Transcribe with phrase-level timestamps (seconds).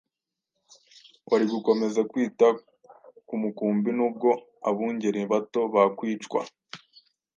[1.29, 2.47] wari gukomeza kwita
[3.27, 4.29] ku mukumbi nubwo
[4.69, 6.41] abungeri bato bakwicwa.